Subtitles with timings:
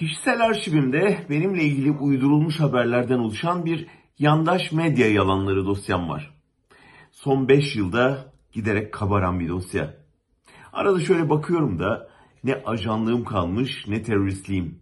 [0.00, 3.86] Kişisel arşivimde benimle ilgili uydurulmuş haberlerden oluşan bir
[4.18, 6.34] yandaş medya yalanları dosyam var.
[7.10, 9.94] Son 5 yılda giderek kabaran bir dosya.
[10.72, 12.08] Arada şöyle bakıyorum da
[12.44, 14.78] ne ajanlığım kalmış ne teröristliğim.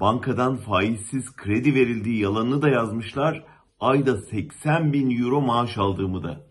[0.00, 3.44] Bankadan faizsiz kredi verildiği yalanını da yazmışlar.
[3.80, 6.46] Ayda 80 bin euro maaş aldığımı da.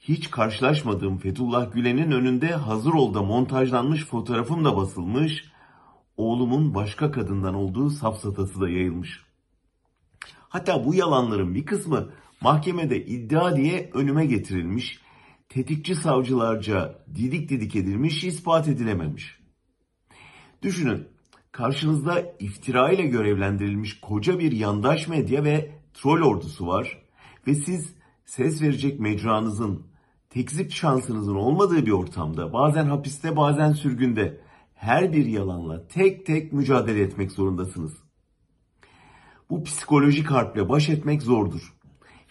[0.00, 5.53] Hiç karşılaşmadığım Fethullah Gülen'in önünde hazır olda montajlanmış fotoğrafım da basılmış.
[6.16, 9.24] Oğlumun başka kadından olduğu safsatası da yayılmış.
[10.48, 12.10] Hatta bu yalanların bir kısmı
[12.40, 15.00] mahkemede iddia diye önüme getirilmiş.
[15.48, 19.38] Tetikçi savcılarca didik didik edilmiş, ispat edilememiş.
[20.62, 21.08] Düşünün,
[21.52, 27.02] karşınızda iftira ile görevlendirilmiş koca bir yandaş medya ve troll ordusu var
[27.46, 27.94] ve siz
[28.24, 29.86] ses verecek mecranızın,
[30.30, 34.40] tekzip şansınızın olmadığı bir ortamda, bazen hapiste bazen sürgünde
[34.84, 37.92] her bir yalanla tek tek mücadele etmek zorundasınız.
[39.50, 41.74] Bu psikolojik harple baş etmek zordur.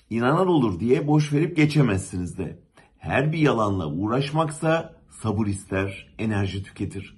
[0.10, 2.60] İnanan olur diye boş verip geçemezsiniz de.
[2.98, 7.18] Her bir yalanla uğraşmaksa sabır ister, enerji tüketir.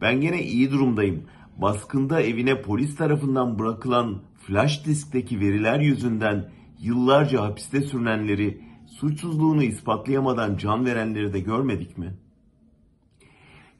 [0.00, 1.24] Ben gene iyi durumdayım.
[1.56, 10.86] Baskında evine polis tarafından bırakılan flash diskteki veriler yüzünden yıllarca hapiste sürünenleri, suçsuzluğunu ispatlayamadan can
[10.86, 12.14] verenleri de görmedik mi?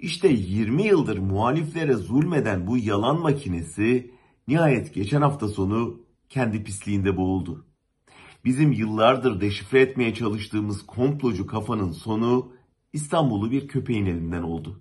[0.00, 4.10] İşte 20 yıldır muhaliflere zulmeden bu yalan makinesi
[4.48, 7.66] nihayet geçen hafta sonu kendi pisliğinde boğuldu.
[8.44, 12.52] Bizim yıllardır deşifre etmeye çalıştığımız komplocu kafanın sonu
[12.92, 14.80] İstanbul'u bir köpeğin elinden oldu.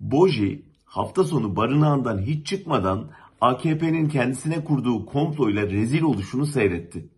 [0.00, 7.08] Boji hafta sonu barınağından hiç çıkmadan AKP'nin kendisine kurduğu komployla rezil oluşunu seyretti.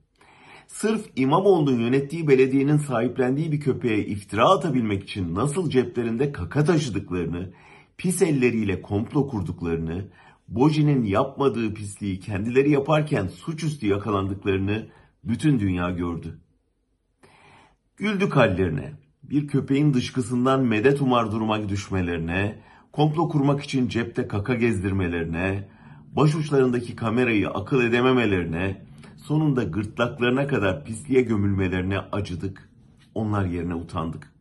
[0.73, 7.53] Sırf İmamoğlu'nun yönettiği belediyenin sahiplendiği bir köpeğe iftira atabilmek için nasıl ceplerinde kaka taşıdıklarını,
[7.97, 10.05] pis elleriyle komplo kurduklarını,
[10.49, 14.87] Boji'nin yapmadığı pisliği kendileri yaparken suçüstü yakalandıklarını
[15.25, 16.39] bütün dünya gördü.
[17.97, 18.93] Güldük hallerine,
[19.23, 22.59] bir köpeğin dışkısından medet umar duruma düşmelerine,
[22.93, 25.69] komplo kurmak için cepte kaka gezdirmelerine,
[26.13, 28.93] başuçlarındaki kamerayı akıl edememelerine,
[29.23, 32.71] sonunda gırtlaklarına kadar pisliğe gömülmelerine acıdık.
[33.15, 34.33] Onlar yerine utandık.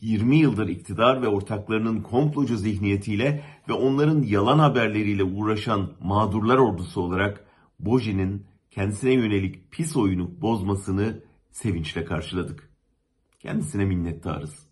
[0.00, 7.44] 20 yıldır iktidar ve ortaklarının komplocu zihniyetiyle ve onların yalan haberleriyle uğraşan mağdurlar ordusu olarak
[7.80, 12.70] Boji'nin kendisine yönelik pis oyunu bozmasını sevinçle karşıladık.
[13.38, 14.65] Kendisine minnettarız.